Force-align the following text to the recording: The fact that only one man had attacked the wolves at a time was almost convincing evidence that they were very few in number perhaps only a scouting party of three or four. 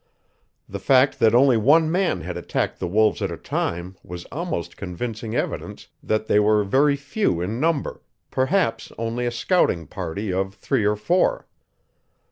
The 0.67 0.79
fact 0.79 1.19
that 1.19 1.35
only 1.35 1.57
one 1.57 1.91
man 1.91 2.21
had 2.21 2.35
attacked 2.35 2.79
the 2.79 2.87
wolves 2.87 3.21
at 3.21 3.29
a 3.29 3.37
time 3.37 3.95
was 4.03 4.25
almost 4.31 4.75
convincing 4.75 5.35
evidence 5.35 5.89
that 6.01 6.25
they 6.25 6.39
were 6.39 6.63
very 6.63 6.95
few 6.95 7.39
in 7.39 7.59
number 7.59 8.01
perhaps 8.31 8.91
only 8.97 9.27
a 9.27 9.31
scouting 9.31 9.85
party 9.85 10.33
of 10.33 10.55
three 10.55 10.85
or 10.85 10.95
four. 10.95 11.45